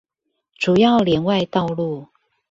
[0.55, 2.07] 主要聯外道路